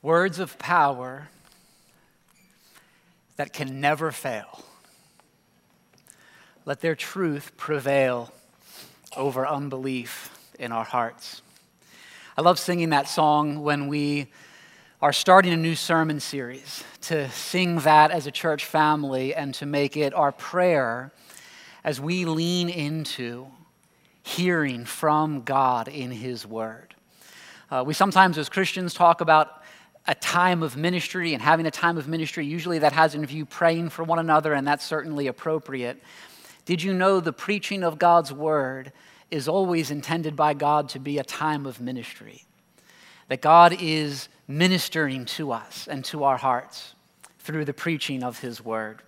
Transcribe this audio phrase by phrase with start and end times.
[0.00, 1.28] Words of power
[3.36, 4.62] that can never fail.
[6.64, 8.32] Let their truth prevail
[9.16, 11.42] over unbelief in our hearts.
[12.36, 14.28] I love singing that song when we
[15.02, 19.66] are starting a new sermon series, to sing that as a church family and to
[19.66, 21.12] make it our prayer
[21.82, 23.48] as we lean into
[24.22, 26.94] hearing from God in His Word.
[27.68, 29.62] Uh, we sometimes, as Christians, talk about
[30.08, 32.46] a time of ministry and having a time of ministry.
[32.46, 36.02] Usually that has in view praying for one another, and that's certainly appropriate.
[36.64, 38.90] Did you know the preaching of God's Word
[39.30, 42.46] is always intended by God to be a time of ministry?
[43.28, 46.94] That God is ministering to us and to our hearts
[47.38, 49.02] through the preaching of His Word.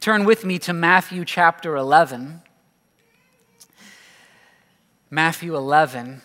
[0.00, 2.40] Turn with me to Matthew chapter 11.
[5.10, 6.22] Matthew 11.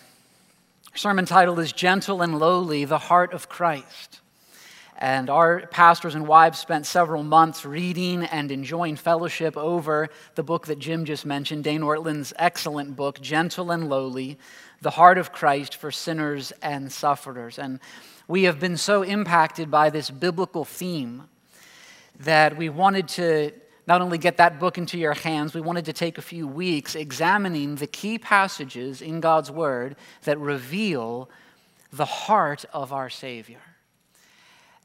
[0.98, 4.20] Sermon title is Gentle and Lowly, the Heart of Christ.
[4.98, 10.66] And our pastors and wives spent several months reading and enjoying fellowship over the book
[10.66, 14.40] that Jim just mentioned, Dane Ortlund's excellent book, Gentle and Lowly,
[14.82, 17.60] the Heart of Christ for Sinners and Sufferers.
[17.60, 17.80] And
[18.27, 21.26] we have been so impacted by this biblical theme
[22.20, 23.52] that we wanted to
[23.88, 26.93] not only get that book into your hands, we wanted to take a few weeks
[26.93, 31.30] examining the key passages in God's Word that reveal
[31.93, 33.62] the heart of our Savior.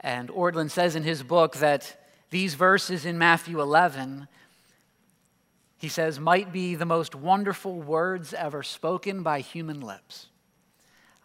[0.00, 1.98] And Ortlund says in his book that
[2.30, 4.28] these verses in Matthew 11,
[5.78, 10.28] he says, might be the most wonderful words ever spoken by human lips.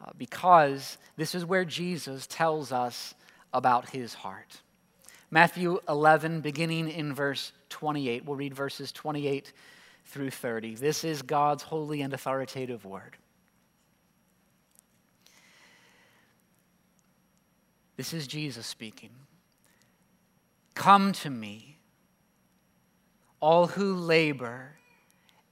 [0.04, 3.16] Uh, because this is where Jesus tells us
[3.54, 4.62] about his heart.
[5.32, 8.26] Matthew 11, beginning in verse 28.
[8.26, 9.54] We'll read verses 28
[10.06, 10.76] through 30.
[10.76, 13.18] This is God's holy and authoritative word.
[17.98, 19.10] This is Jesus speaking.
[20.76, 21.80] Come to me,
[23.40, 24.76] all who labor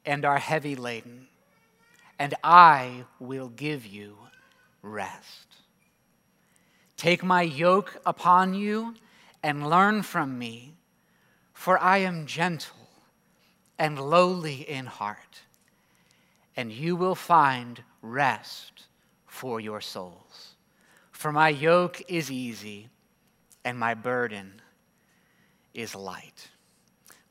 [0.05, 1.27] and are heavy laden,
[2.19, 4.17] and I will give you
[4.83, 5.47] rest.
[6.95, 8.93] Take my yoke upon you
[9.41, 10.75] and learn from me,
[11.55, 12.75] for I am gentle
[13.79, 15.39] and lowly in heart,
[16.55, 18.83] and you will find rest
[19.25, 20.55] for your souls.
[21.11, 22.89] For my yoke is easy
[23.63, 24.61] and my burden
[25.73, 26.49] is light.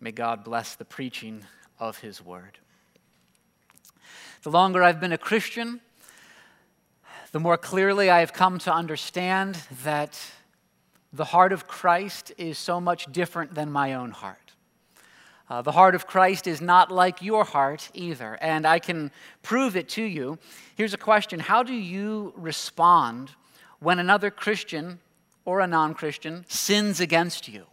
[0.01, 1.45] May God bless the preaching
[1.79, 2.59] of his word.
[4.43, 5.81] The longer I've been a Christian,
[7.31, 10.19] the more clearly I have come to understand that
[11.14, 14.52] the heart of Christ is so much different than my own heart.
[15.48, 19.76] Uh, the heart of Christ is not like your heart either, and I can prove
[19.76, 20.38] it to you.
[20.75, 23.30] Here's a question How do you respond
[23.78, 24.98] when another Christian
[25.44, 27.66] or a non Christian sins against you?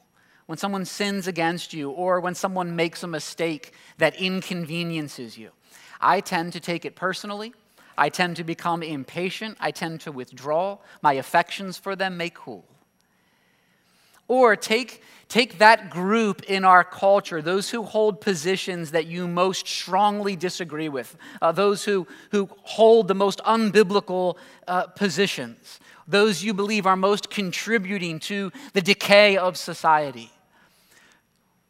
[0.45, 5.49] When someone sins against you, or when someone makes a mistake that inconveniences you?
[5.99, 7.53] I tend to take it personally.
[7.97, 9.57] I tend to become impatient.
[9.59, 10.77] I tend to withdraw.
[11.01, 12.65] My affections for them may cool.
[14.31, 19.67] Or take, take that group in our culture, those who hold positions that you most
[19.67, 24.37] strongly disagree with, uh, those who, who hold the most unbiblical
[24.69, 30.31] uh, positions, those you believe are most contributing to the decay of society.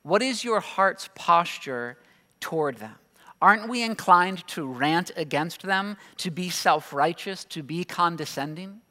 [0.03, 1.97] What is your heart's posture
[2.39, 2.93] toward them?
[3.41, 8.81] Aren't we inclined to rant against them, to be self righteous, to be condescending?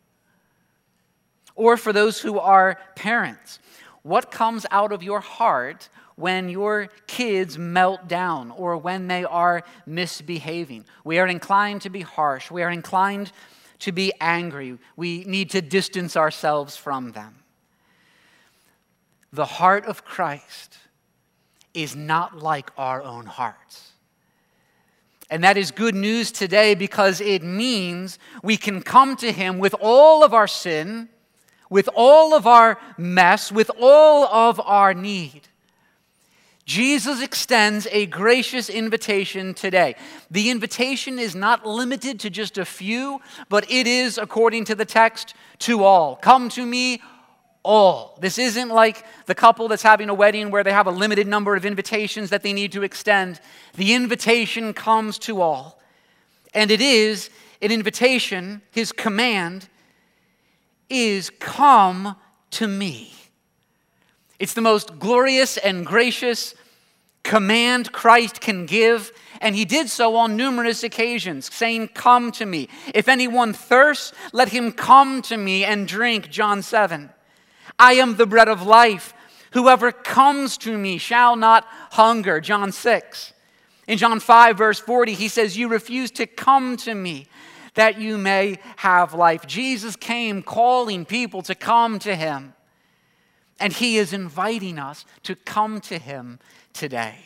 [1.55, 3.59] Or for those who are parents,
[4.03, 9.63] what comes out of your heart when your kids melt down or when they are
[9.87, 10.85] misbehaving?
[11.05, 12.51] We are inclined to be harsh.
[12.51, 13.33] We are inclined
[13.81, 14.79] to be angry.
[14.97, 17.37] We need to distance ourselves from them.
[19.33, 20.77] The heart of Christ
[21.73, 23.93] is not like our own hearts.
[25.31, 29.75] And that is good news today because it means we can come to Him with
[29.81, 31.09] all of our sin
[31.71, 35.43] with all of our mess, with all of our need.
[36.67, 39.97] Jesus extends a gracious invitation today.
[40.31, 44.85] The invitation is not limited to just a few, but it is, according to the
[44.85, 46.17] text, to all.
[46.17, 47.01] Come to me,
[47.63, 48.17] all.
[48.21, 51.57] This isn't like the couple that's having a wedding where they have a limited number
[51.57, 53.41] of invitations that they need to extend.
[53.75, 55.81] The invitation comes to all.
[56.55, 57.31] And it is
[57.61, 59.69] an invitation, his command
[60.91, 62.17] is come
[62.51, 63.15] to me.
[64.39, 66.55] It's the most glorious and gracious
[67.23, 72.69] command Christ can give, and he did so on numerous occasions, saying, Come to me.
[72.95, 76.31] If anyone thirsts, let him come to me and drink.
[76.31, 77.11] John 7.
[77.79, 79.15] I am the bread of life.
[79.53, 82.41] Whoever comes to me shall not hunger.
[82.41, 83.33] John 6.
[83.87, 87.27] In John 5, verse 40, he says, You refuse to come to me
[87.75, 89.47] that you may have life.
[89.47, 92.55] Jesus came calling people to come to him.
[93.59, 96.39] And he is inviting us to come to him
[96.73, 97.17] today.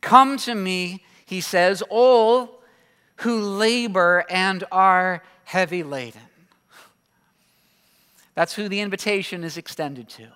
[0.00, 2.62] Come to me, he says, all
[3.16, 6.20] who labor and are heavy laden.
[8.34, 10.28] That's who the invitation is extended to.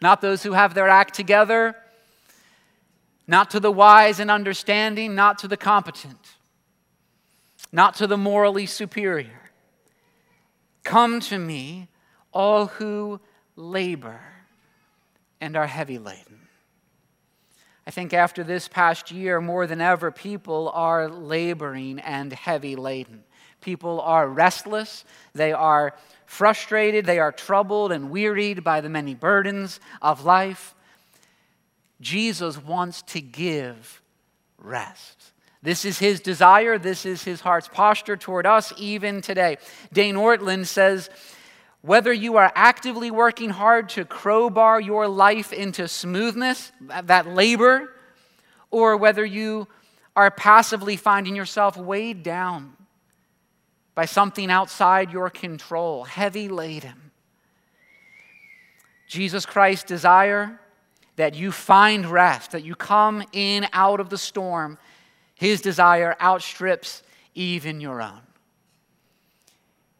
[0.00, 1.74] Not those who have their act together,
[3.26, 6.36] not to the wise and understanding, not to the competent,
[7.72, 9.50] not to the morally superior.
[10.84, 11.88] Come to me,
[12.32, 13.20] all who
[13.56, 14.20] labor
[15.40, 16.40] and are heavy laden.
[17.86, 23.24] I think after this past year, more than ever, people are laboring and heavy laden.
[23.60, 25.94] People are restless, they are
[26.26, 30.74] frustrated, they are troubled and wearied by the many burdens of life.
[32.00, 34.02] Jesus wants to give
[34.58, 35.32] rest.
[35.62, 36.78] This is his desire.
[36.78, 39.58] This is his heart's posture toward us even today.
[39.92, 41.10] Dane Ortlund says,
[41.80, 46.72] whether you are actively working hard to crowbar your life into smoothness,
[47.04, 47.94] that labor,
[48.70, 49.68] or whether you
[50.16, 52.74] are passively finding yourself weighed down
[53.94, 57.10] by something outside your control, heavy laden.
[59.06, 60.60] Jesus Christ's desire
[61.16, 64.78] that you find rest, that you come in out of the storm,
[65.38, 67.02] his desire outstrips
[67.34, 68.20] even your own.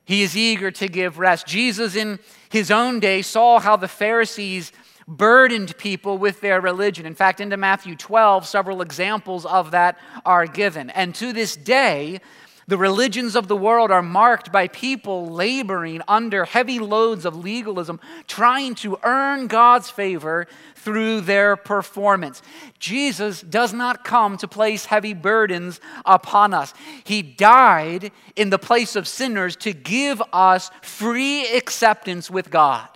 [0.05, 1.47] He is eager to give rest.
[1.47, 2.19] Jesus, in
[2.49, 4.73] his own day, saw how the Pharisees
[5.07, 7.07] burdened people with their religion.
[7.07, 9.97] In fact, into Matthew 12, several examples of that
[10.27, 10.91] are given.
[10.91, 12.21] And to this day,
[12.69, 17.99] the religions of the world are marked by people laboring under heavy loads of legalism,
[18.27, 22.43] trying to earn God's favor through their performance.
[22.79, 26.75] Jesus does not come to place heavy burdens upon us.
[27.05, 32.89] He died in the place of sinners to give us free acceptance with God.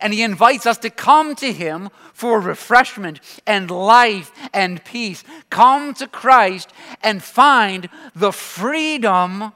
[0.00, 5.24] And he invites us to come to him for refreshment and life and peace.
[5.50, 6.72] Come to Christ
[7.02, 9.52] and find the freedom,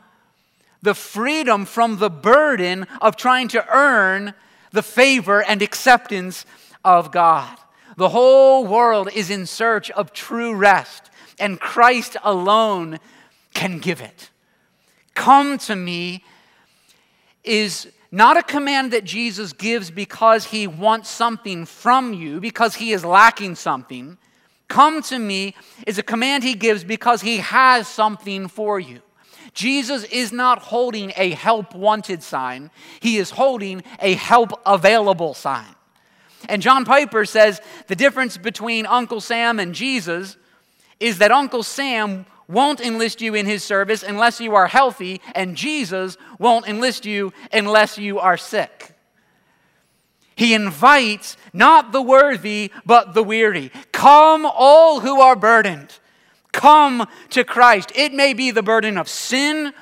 [0.82, 4.34] the freedom from the burden of trying to earn
[4.72, 6.46] the favor and acceptance
[6.84, 7.56] of God.
[7.96, 12.98] The whole world is in search of true rest, and Christ alone
[13.52, 14.30] can give it.
[15.14, 16.24] Come to me
[17.44, 22.92] is not a command that Jesus gives because he wants something from you, because he
[22.92, 24.18] is lacking something.
[24.68, 25.54] Come to me
[25.86, 29.00] is a command he gives because he has something for you.
[29.52, 32.70] Jesus is not holding a help wanted sign,
[33.00, 35.74] he is holding a help available sign.
[36.48, 40.36] And John Piper says the difference between Uncle Sam and Jesus
[40.98, 45.56] is that Uncle Sam won't enlist you in his service unless you are healthy, and
[45.56, 48.94] Jesus won't enlist you unless you are sick.
[50.34, 53.70] He invites not the worthy, but the weary.
[53.92, 55.98] Come, all who are burdened.
[56.52, 57.92] Come to Christ.
[57.94, 59.72] It may be the burden of sin,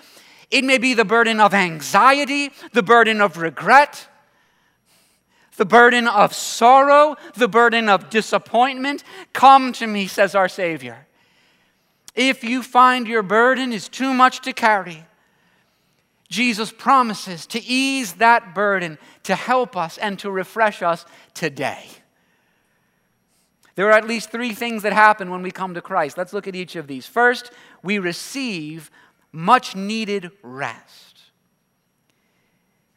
[0.51, 4.09] it may be the burden of anxiety, the burden of regret,
[5.57, 9.05] the burden of sorrow, the burden of disappointment.
[9.33, 11.08] Come to me, says our Savior.
[12.19, 15.07] If you find your burden is too much to carry,
[16.29, 21.87] Jesus promises to ease that burden, to help us, and to refresh us today.
[23.77, 26.19] There are at least three things that happen when we come to Christ.
[26.19, 27.07] Let's look at each of these.
[27.07, 27.53] First,
[27.85, 28.91] we receive
[29.31, 31.21] much needed rest.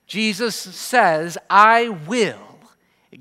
[0.08, 2.60] Jesus says, I will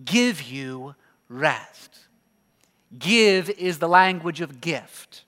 [0.02, 0.95] give you
[1.28, 1.99] rest.
[2.99, 5.25] Give is the language of gift.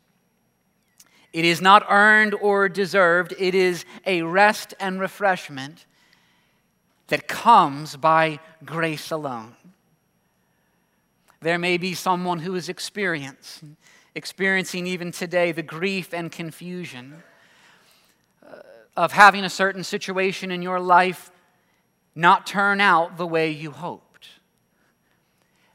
[1.33, 5.87] It is not earned or deserved, it is a rest and refreshment
[7.09, 9.55] that comes by grace alone.
[11.41, 13.77] There may be someone who is experiencing,
[14.87, 17.23] even today the grief and confusion
[18.47, 18.57] uh,
[18.97, 21.31] of having a certain situation in your life
[22.15, 24.29] not turn out the way you hoped.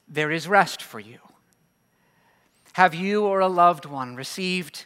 [0.07, 1.19] There is rest for you.
[2.73, 4.85] Have you or a loved one received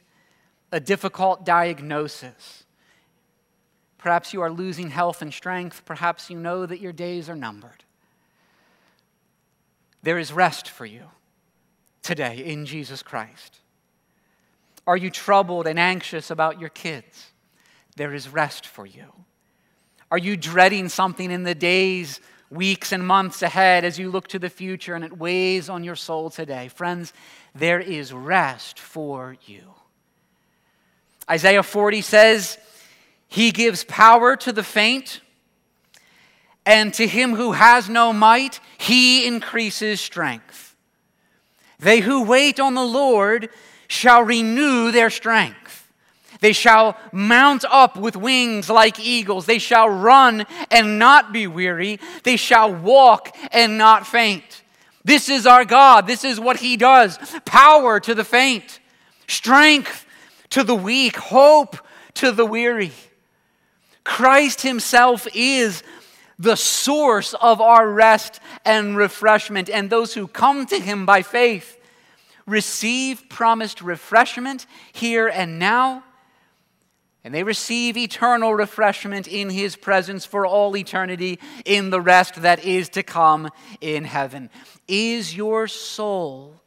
[0.72, 2.64] a difficult diagnosis.
[3.98, 5.84] Perhaps you are losing health and strength.
[5.86, 7.84] Perhaps you know that your days are numbered.
[10.04, 11.04] There is rest for you.
[12.02, 13.60] today in Jesus Christ?
[14.88, 17.32] Are you troubled and anxious about your kids?
[17.96, 19.06] There is rest for you.
[20.10, 24.40] Are you dreading something in the days, weeks, and months ahead as you look to
[24.40, 26.68] the future and it weighs on your soul today?
[26.68, 27.14] Friends,
[27.54, 29.62] there is rest for you.
[31.32, 32.58] Isaiah 40 says,
[33.30, 35.22] He gives power to the faint,
[36.66, 40.76] and to him who has no might, He increases strength.
[41.80, 43.50] They who wait on the Lord
[43.88, 45.90] shall renew their strength.
[46.42, 49.46] They shall mount up with wings like eagles.
[49.46, 52.00] They shall run and not be weary.
[52.24, 54.64] They shall walk and not faint.
[55.06, 56.08] This is our God.
[56.08, 58.80] This is what He does power to the faint,
[59.28, 60.06] strength
[60.52, 61.78] to the weak, hope
[62.16, 62.92] to the weary.
[64.04, 65.84] Christ Himself is
[66.38, 71.78] the source of our rest and refreshment, and those who come to Him by faith
[72.48, 76.04] receive promised refreshment here and now,
[77.24, 82.66] and they receive eternal refreshment in His presence for all eternity in the rest that
[82.66, 84.50] is to come in heaven.
[84.88, 86.61] Is your soul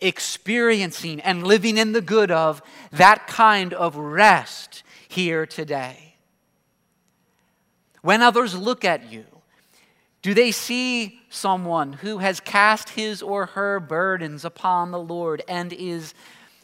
[0.00, 6.14] experiencing and living in the good of that kind of rest here today?
[8.02, 9.24] When others look at you,
[10.22, 15.72] do they see someone who has cast his or her burdens upon the Lord and
[15.72, 16.14] is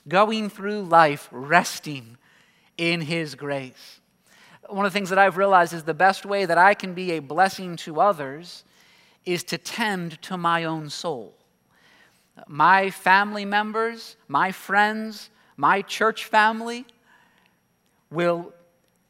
[0.09, 2.19] going through life resting
[2.77, 4.01] in his grace?
[4.69, 7.13] One of the things that I've realized is the best way that I can be
[7.13, 8.65] a blessing to others
[9.25, 11.36] is to tend to my own soul.
[12.47, 16.87] My family members, my friends, my church family
[18.11, 18.53] will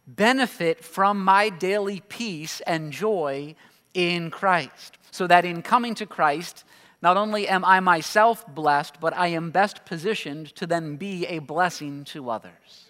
[0.07, 3.55] benefit from my daily peace and joy
[3.95, 4.99] in Christ.
[5.11, 6.65] So that in coming to Christ,
[7.03, 11.41] not only am I myself blessed, but I am best positioned to then be a
[11.41, 12.87] blessing to others.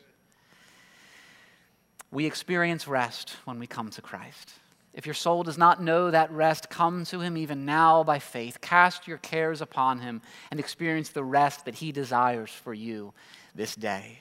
[2.10, 4.52] We experience rest when we come to Christ.
[4.96, 8.62] If your soul does not know that rest, come to him even now by faith.
[8.62, 13.12] Cast your cares upon him and experience the rest that he desires for you
[13.54, 14.20] this day.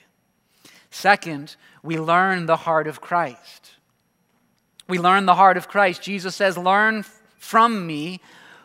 [0.90, 3.70] Second, we learn the heart of Christ.
[4.86, 6.02] We learn the heart of Christ.
[6.02, 7.06] Jesus says, Learn
[7.38, 8.20] from me,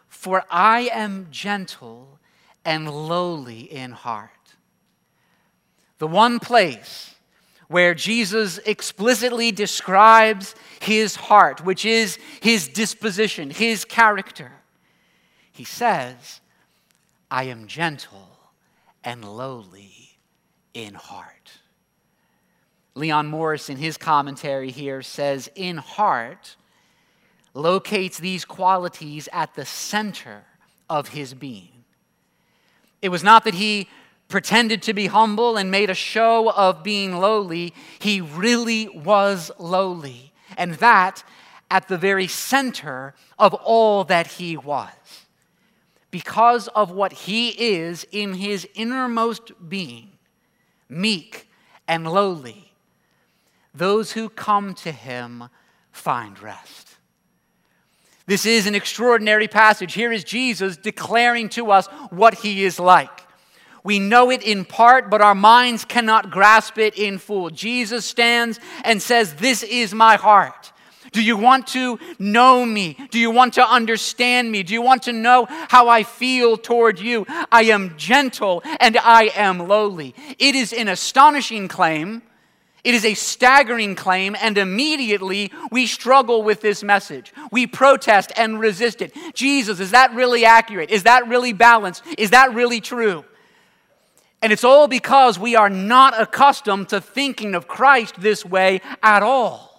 [0.09, 2.19] for I am gentle
[2.65, 4.31] and lowly in heart.
[5.97, 7.10] The one place
[7.71, 14.51] where Jesus explicitly describes his heart, which is his disposition, his character.
[15.53, 16.41] He says,
[17.29, 18.37] I am gentle
[19.05, 20.17] and lowly
[20.73, 21.51] in heart.
[22.93, 26.57] Leon Morris, in his commentary here, says, In heart,
[27.53, 30.43] locates these qualities at the center
[30.89, 31.85] of his being.
[33.01, 33.87] It was not that he
[34.31, 40.31] pretended to be humble and made a show of being lowly, he really was lowly.
[40.57, 41.23] And that
[41.69, 44.89] at the very center of all that he was.
[46.09, 50.09] Because of what he is in his innermost being,
[50.89, 51.47] meek
[51.87, 52.71] and lowly
[53.73, 55.45] those who come to him
[55.91, 56.89] find rest.
[58.25, 59.93] This is an extraordinary passage.
[59.93, 63.25] Here is Jesus declaring to us what he is like.
[63.83, 67.49] We know it in part, but our minds cannot grasp it in full.
[67.49, 70.71] Jesus stands and says, This is my heart.
[71.11, 72.97] Do you want to know me?
[73.09, 74.63] Do you want to understand me?
[74.63, 77.25] Do you want to know how I feel toward you?
[77.51, 80.15] I am gentle and I am lowly.
[80.39, 82.21] It is an astonishing claim
[82.83, 87.31] it is a staggering claim, and immediately we struggle with this message.
[87.51, 89.13] We protest and resist it.
[89.35, 90.89] Jesus, is that really accurate?
[90.89, 92.03] Is that really balanced?
[92.17, 93.23] Is that really true?
[94.41, 99.21] And it's all because we are not accustomed to thinking of Christ this way at
[99.21, 99.71] all.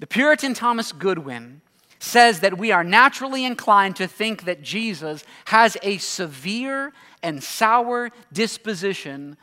[0.00, 1.62] The Puritan Thomas Goodwin
[1.98, 6.92] says that we are naturally inclined to think that Jesus has a severe
[7.22, 9.36] and sour disposition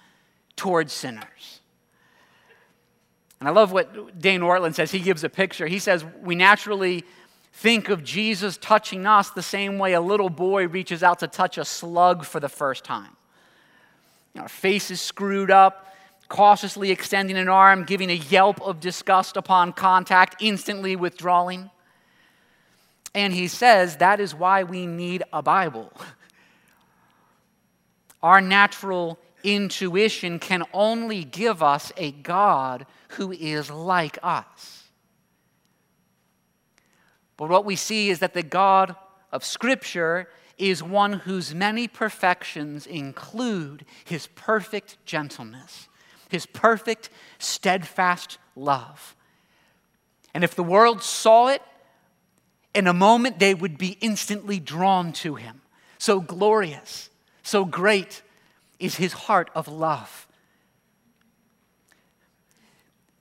[0.58, 1.62] towards sinners.
[3.39, 4.92] And I love what Dane Ortlund says.
[4.92, 5.68] He gives a picture.
[5.68, 7.06] He says, We naturally
[7.60, 11.58] think of Jesus touching us the same way a little boy reaches out to touch
[11.58, 13.18] a slug for the first time.
[14.38, 15.94] Our face is screwed up,
[16.30, 21.70] cautiously extending an arm, giving a yelp of disgust upon contact, instantly withdrawing.
[23.13, 25.92] And he says that is why we need a Bible.
[28.24, 34.79] Our natural intuition can only give us a God who is like us.
[37.39, 38.98] But what we see is that the God
[39.31, 40.27] of Scripture
[40.58, 45.88] is one whose many perfections include his perfect gentleness,
[46.27, 49.15] his perfect, steadfast love.
[50.34, 51.62] And if the world saw it,
[52.75, 55.62] in a moment they would be instantly drawn to him.
[55.98, 57.10] So glorious,
[57.41, 58.22] so great
[58.79, 60.27] is his heart of love.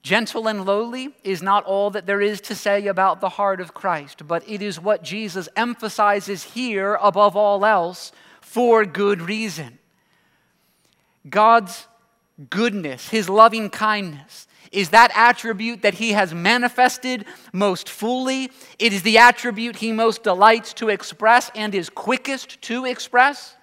[0.08, 3.74] Gentle and lowly is not all that there is to say about the heart of
[3.74, 8.10] Christ, but it is what Jesus emphasizes here above all else
[8.40, 9.78] for good reason.
[11.28, 11.86] God's
[12.48, 18.50] goodness, his loving kindness, is that attribute that he has manifested most fully.
[18.78, 23.56] It is the attribute he most delights to express and is quickest to express.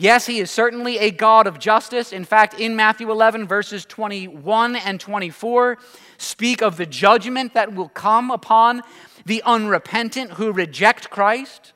[0.00, 2.10] Yes, he is certainly a God of justice.
[2.10, 5.76] In fact, in Matthew 11, verses 21 and 24,
[6.16, 8.80] speak of the judgment that will come upon
[9.26, 11.74] the unrepentant who reject Christ.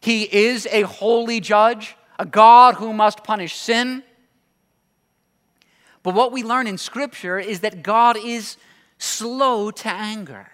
[0.00, 4.02] He is a holy judge, a God who must punish sin.
[6.02, 8.56] But what we learn in Scripture is that God is
[8.98, 10.48] slow to anger.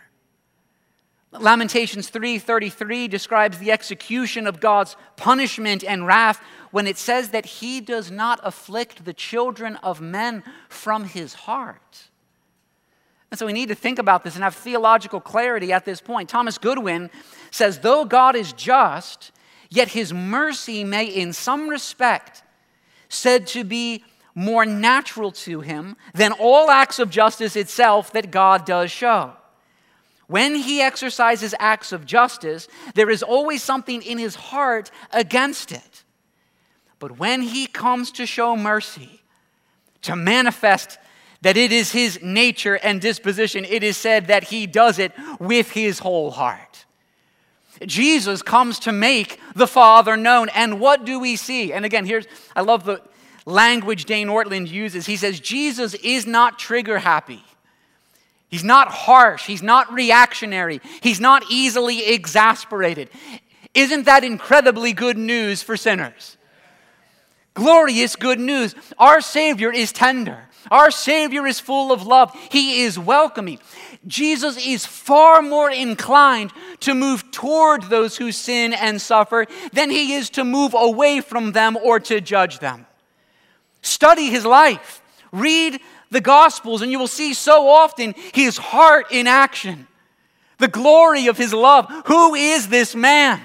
[1.33, 7.81] Lamentations 3:33 describes the execution of God's punishment and wrath when it says that he
[7.81, 12.09] does not afflict the children of men from his heart.
[13.31, 16.31] And so we need to think about this and have theological clarity at this point.
[16.31, 17.11] Thomas Goodwin
[17.51, 19.33] says, though God is just,
[19.69, 22.43] yet his mercy may in some respect
[23.11, 24.03] said to be
[24.35, 29.35] more natural to him than all acts of justice itself that God does show.
[30.29, 36.05] When he exercises acts of justice, there is always something in his heart against it.
[36.99, 39.23] But when he comes to show mercy,
[40.03, 40.99] to manifest
[41.41, 45.71] that it is his nature and disposition, it is said that he does it with
[45.71, 46.85] his whole heart.
[47.87, 50.49] Jesus comes to make the Father known.
[50.51, 51.73] And what do we see?
[51.73, 53.01] And again, here's, I love the
[53.47, 55.07] language Dane Ortlund uses.
[55.07, 57.45] He says, Jesus is not trigger happy.
[58.49, 59.47] He's not harsh.
[59.47, 60.81] He's not reactionary.
[61.03, 63.11] He's not easily exasperated.
[63.75, 66.37] Isn't that incredibly good news for sinners?
[67.55, 68.75] Glorious good news.
[68.99, 70.45] Our Savior is tender.
[70.71, 72.33] Our Savior is full of love.
[72.51, 73.59] He is welcoming.
[74.07, 80.15] Jesus is far more inclined to move toward those who sin and suffer than he
[80.15, 82.87] is to move away from them or to judge them.
[83.83, 85.03] Study his life.
[85.33, 89.87] Read the Gospels, and you will see so often his heart in action,
[90.59, 91.91] the glory of his love.
[92.07, 93.41] Who is this man?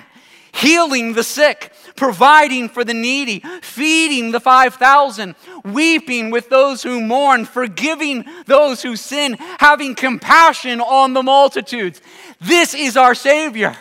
[0.54, 7.46] Healing the sick, providing for the needy, feeding the 5,000, weeping with those who mourn,
[7.46, 12.02] forgiving those who sin, having compassion on the multitudes.
[12.40, 13.76] This is our Savior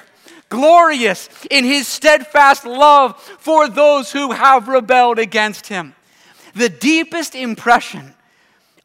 [0.52, 5.94] glorious in his steadfast love for those who have rebelled against him.
[6.54, 8.14] The deepest impression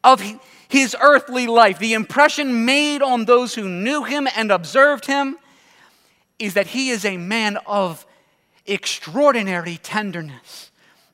[0.08, 5.36] of his earthly life, the impression made on those who knew him and observed him,
[6.38, 8.06] is that he is a man of
[8.66, 10.70] extraordinary tenderness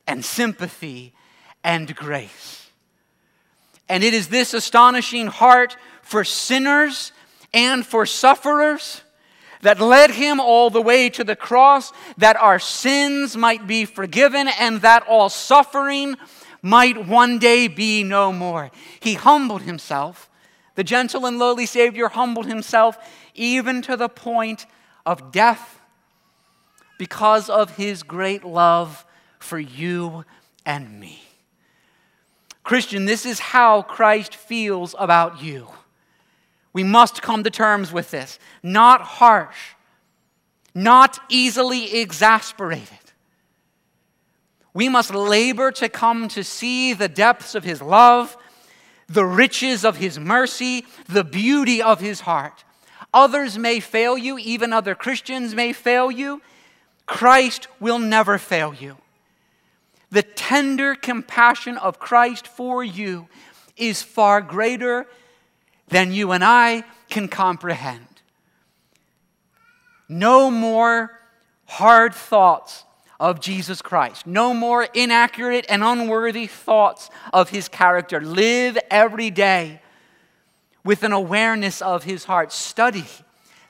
[0.07, 1.13] and sympathy
[1.63, 2.69] and grace.
[3.89, 7.11] And it is this astonishing heart for sinners
[7.53, 9.01] and for sufferers
[9.61, 14.47] that led him all the way to the cross, that our sins might be forgiven
[14.59, 16.15] and that all suffering
[16.65, 18.71] might one day be no more.
[18.99, 20.31] He humbled himself.
[20.73, 22.97] The gentle and lowly Savior humbled himself
[23.35, 24.65] even to the point
[25.05, 25.79] of death
[26.97, 29.05] because of his great love
[29.37, 30.25] for you
[30.65, 31.21] and me.
[32.63, 35.67] Christian, this is how Christ feels about you.
[36.73, 38.39] We must come to terms with this.
[38.63, 39.75] Not harsh,
[40.73, 43.04] not easily exasperated,
[44.75, 48.37] we must labor to come to see the depths of His love,
[49.07, 52.65] the riches of His mercy, the beauty of His heart.
[53.13, 56.41] Others may fail you, even other Christians may fail you.
[57.05, 58.97] Christ will never fail you.
[60.11, 63.29] The tender compassion of Christ for you
[63.77, 65.07] is far greater
[65.87, 68.07] than you and I can comprehend.
[70.09, 71.11] No more
[71.65, 72.84] hard thoughts
[73.19, 74.27] of Jesus Christ.
[74.27, 78.21] No more inaccurate and unworthy thoughts of his character.
[78.21, 79.81] Live every day
[80.83, 82.51] with an awareness of his heart.
[82.51, 83.05] Study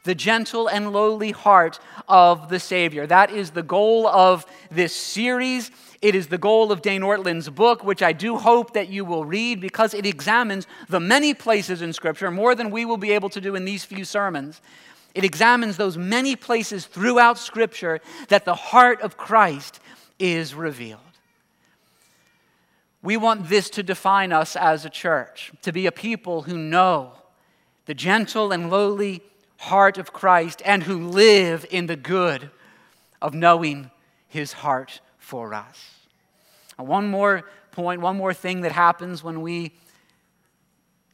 [0.06, 3.06] the gentle and lowly heart of the Savior.
[3.06, 5.72] That is the goal of this series.
[6.02, 9.26] It is the goal of Dane Ortlund's book, which I do hope that you will
[9.26, 13.30] read because it examines the many places in Scripture, more than we will be able
[13.30, 14.62] to do in these few sermons,
[15.16, 19.80] It examines those many places throughout Scripture that the heart of Christ
[20.20, 21.00] is revealed.
[23.02, 27.14] We want this to define us as a church, to be a people who know
[27.86, 29.22] the gentle and lowly
[29.58, 32.50] heart of Christ and who live in the good
[33.22, 33.92] of knowing
[34.28, 35.92] his heart for us.
[36.78, 39.72] One more point, one more thing that happens when we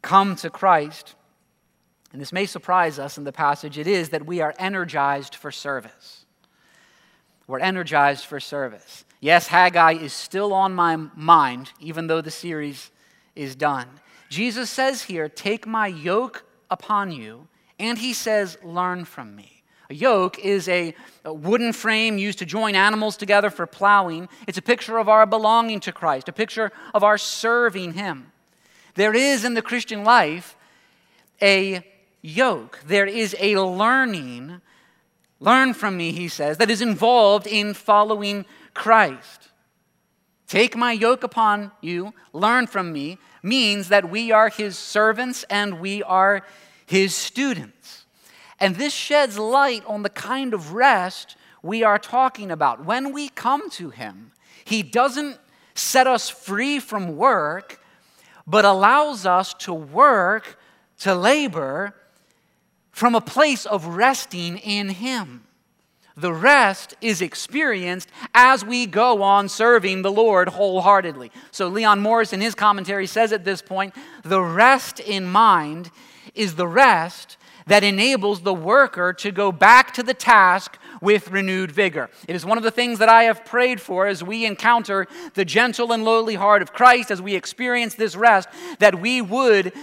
[0.01, 1.13] come to Christ,
[2.12, 5.52] and this may surprise us in the passage, it is that we are energized for
[5.52, 6.26] service.
[7.47, 9.06] We're energized for service.
[9.19, 12.91] Yes, Haggai is still on my mind, even though the series
[13.36, 13.88] is done.
[14.30, 17.47] Jesus says here, Take my yoke upon you,
[17.80, 19.63] and he says, Learn from me.
[19.89, 20.95] A yoke is a,
[21.26, 24.30] a, wooden frame used to join animals together for plowing.
[24.47, 28.32] It's a picture of our belonging to Christ, a picture of our serving Him.
[28.95, 30.56] There is in the Christian life
[31.41, 31.86] a
[32.21, 34.62] yoke, there is a learning.
[35.39, 39.49] Learn from me, he says, that is involved in following Christ.
[40.47, 45.79] Take my yoke upon you, learn from me, means that we are his servants and
[45.79, 46.45] we are
[46.86, 48.05] his students.
[48.60, 52.86] And this sheds light on the kind of rest we are talking about.
[52.86, 54.31] When we come to him,
[54.65, 55.39] he doesn't
[55.73, 57.81] set us free from work,
[58.45, 60.60] but allows us to work,
[60.99, 61.95] to labor
[62.91, 65.45] from a place of resting in him.
[66.17, 71.32] The rest is experienced as we go on serving the Lord wholeheartedly.
[71.51, 75.89] So, Leon Morris, in his commentary, says at this point the rest in mind
[76.36, 81.71] is the rest that enables the worker to go back to the task with renewed
[81.71, 82.10] vigor.
[82.27, 85.45] It is one of the things that I have prayed for as we encounter the
[85.45, 88.49] gentle and lowly heart of Christ, as we experience this rest,
[88.80, 89.73] that we would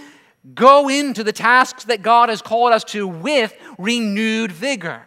[0.55, 5.05] go into the tasks that God has called us to with renewed vigor.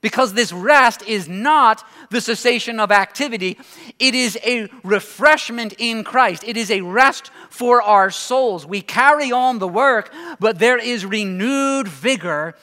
[0.00, 3.58] Because this rest is not the cessation of activity,
[3.98, 6.44] it is a refreshment in Christ.
[6.44, 8.66] It is a rest for our souls.
[8.66, 12.54] We carry on the work, but there is renewed vigor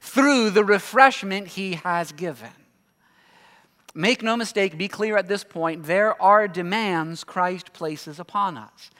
[0.00, 2.50] through the refreshment He has given.
[3.94, 8.90] Make no mistake, be clear at this point, there are demands Christ places upon us.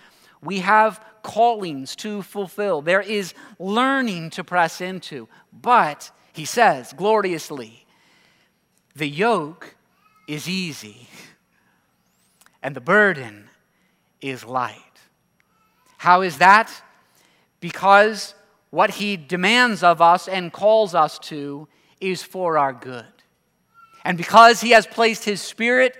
[0.42, 7.86] We have callings to fulfill, there is learning to press into, but he says gloriously,
[8.94, 9.76] the yoke
[10.26, 11.08] is easy
[12.62, 13.48] and the burden
[14.20, 14.76] is light.
[15.98, 16.72] How is that?
[17.60, 18.34] Because
[18.70, 21.68] what he demands of us and calls us to
[22.00, 23.04] is for our good.
[24.04, 25.96] And because he has placed his spirit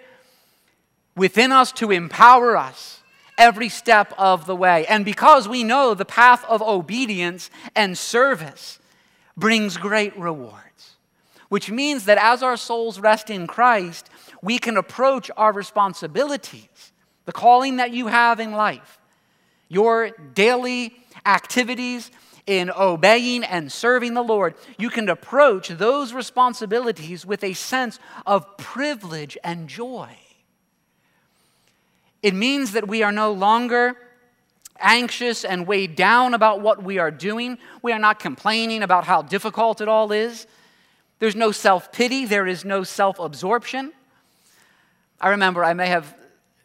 [1.17, 3.00] within us to empower us
[3.41, 8.79] every step of the way, and because we know the path of obedience and service
[9.37, 10.97] brings great rewards,
[11.49, 14.11] which means that as our souls rest in Christ,
[14.43, 16.93] we can approach our responsibilities,
[17.25, 19.01] the calling that you have in life,
[19.69, 22.11] your daily activities
[22.47, 28.57] in obeying and serving the Lord, you can approach those responsibilities with a sense of
[28.57, 30.11] privilege and joy.
[32.23, 33.97] It means that we are no longer
[34.79, 37.59] anxious and weighed down about what we are doing.
[37.83, 40.47] We are not complaining about how difficult it all is.
[41.19, 43.93] There's no self pity, there is no self absorption.
[45.21, 46.15] I remember, I may have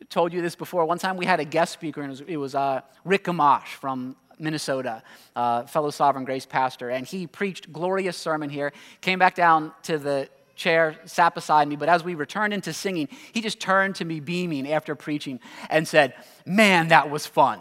[0.10, 0.86] told you this before.
[0.86, 3.68] One time we had a guest speaker, and it was, it was uh, Rick Gamache
[3.68, 5.04] from Minnesota,
[5.36, 8.72] uh, fellow Sovereign Grace pastor, and he preached glorious sermon here.
[9.02, 13.08] Came back down to the chair, sat beside me, but as we returned into singing,
[13.34, 15.40] he just turned to me beaming after preaching
[15.70, 16.14] and said,
[16.46, 17.60] "Man, that was fun."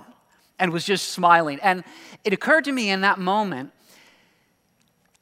[0.58, 1.58] and was just smiling.
[1.62, 1.84] And
[2.22, 3.72] it occurred to me in that moment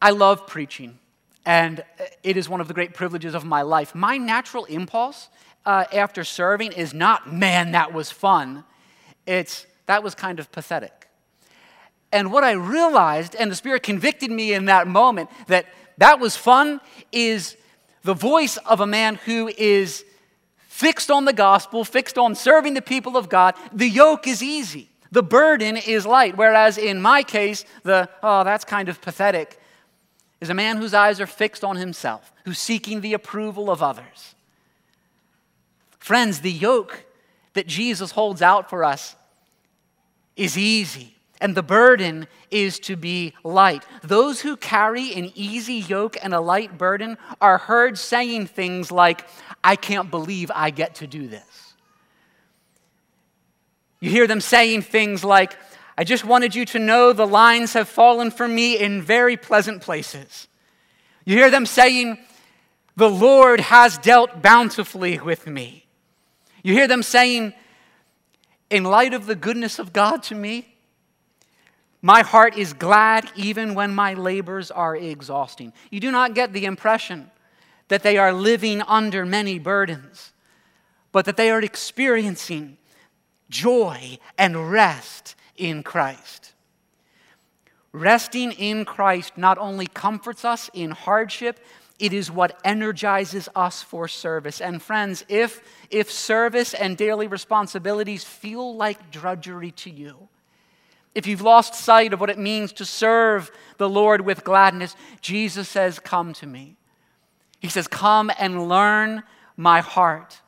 [0.00, 0.98] I love preaching,
[1.46, 1.84] and
[2.24, 3.94] it is one of the great privileges of my life.
[3.94, 5.28] My natural impulse
[5.64, 8.64] uh, after serving is not, man, that was fun.
[9.26, 11.06] It's, that was kind of pathetic.
[12.10, 15.66] And what I realized, and the Spirit convicted me in that moment, that
[15.98, 16.80] that was fun,
[17.12, 17.56] is
[18.02, 20.04] the voice of a man who is
[20.68, 23.54] fixed on the gospel, fixed on serving the people of God.
[23.72, 26.36] The yoke is easy the burden is light.
[26.36, 29.60] Whereas in my case, the, oh, that's kind of pathetic,
[30.40, 34.34] is a man whose eyes are fixed on himself, who's seeking the approval of others.
[35.98, 37.04] Friends, the yoke
[37.52, 39.14] that Jesus holds out for us
[40.34, 41.11] is easy,
[41.42, 43.84] and the burden is to be light.
[44.02, 49.26] Those who carry an easy yoke and a light burden are heard saying things like,
[49.62, 51.74] I can't believe I get to do this.
[54.00, 55.56] You hear them saying things like,
[55.98, 59.82] I just wanted you to know the lines have fallen for me in very pleasant
[59.82, 60.46] places.
[61.24, 62.18] You hear them saying,
[62.96, 65.86] The Lord has dealt bountifully with me.
[66.62, 67.52] You hear them saying,
[68.70, 70.71] In light of the goodness of God to me,
[72.02, 75.72] my heart is glad even when my labors are exhausting.
[75.90, 77.30] You do not get the impression
[77.88, 80.32] that they are living under many burdens,
[81.12, 82.76] but that they are experiencing
[83.48, 86.54] joy and rest in Christ.
[87.92, 91.60] Resting in Christ not only comforts us in hardship,
[91.98, 94.60] it is what energizes us for service.
[94.60, 100.28] And friends, if, if service and daily responsibilities feel like drudgery to you,
[101.14, 105.68] if you've lost sight of what it means to serve the Lord with gladness, Jesus
[105.68, 106.76] says, Come to me.
[107.60, 109.22] He says, Come and learn
[109.56, 110.40] my heart.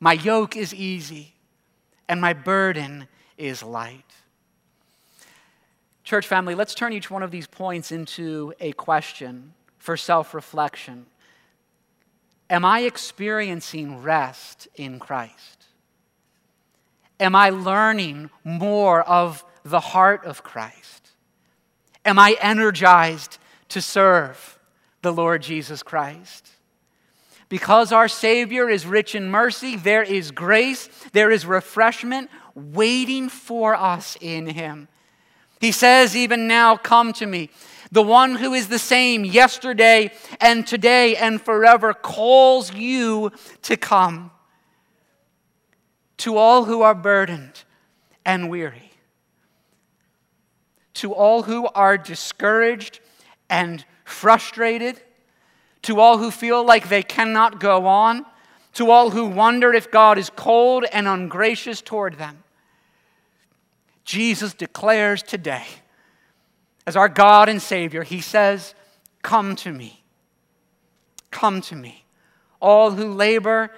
[0.00, 1.34] My yoke is easy,
[2.08, 4.04] and my burden is light.
[6.04, 11.06] Church family, let's turn each one of these points into a question for self reflection.
[12.50, 15.66] Am I experiencing rest in Christ?
[17.20, 21.10] Am I learning more of the heart of Christ?
[22.04, 24.58] Am I energized to serve
[25.02, 26.50] the Lord Jesus Christ?
[27.48, 33.74] Because our Savior is rich in mercy, there is grace, there is refreshment waiting for
[33.74, 34.88] us in Him.
[35.60, 37.50] He says, Even now, come to me.
[37.90, 44.30] The one who is the same yesterday and today and forever calls you to come.
[46.18, 47.62] To all who are burdened
[48.26, 48.87] and weary,
[50.98, 52.98] to all who are discouraged
[53.48, 55.00] and frustrated,
[55.82, 58.26] to all who feel like they cannot go on,
[58.74, 62.42] to all who wonder if God is cold and ungracious toward them.
[64.04, 65.66] Jesus declares today,
[66.84, 68.74] as our God and Savior, He says,
[69.22, 70.02] Come to me.
[71.30, 72.04] Come to me,
[72.60, 73.70] all who labor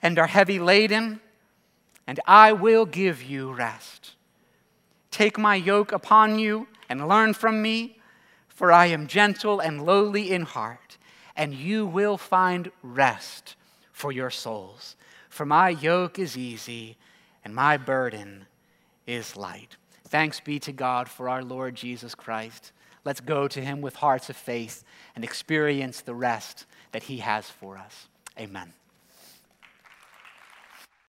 [0.00, 1.20] and are heavy laden,
[2.06, 4.14] and I will give you rest.
[5.18, 7.98] Take my yoke upon you and learn from me,
[8.46, 10.96] for I am gentle and lowly in heart,
[11.34, 13.56] and you will find rest
[13.90, 14.94] for your souls.
[15.28, 16.98] For my yoke is easy
[17.44, 18.46] and my burden
[19.08, 19.76] is light.
[20.06, 22.70] Thanks be to God for our Lord Jesus Christ.
[23.04, 24.84] Let's go to him with hearts of faith
[25.16, 28.06] and experience the rest that he has for us.
[28.38, 28.72] Amen.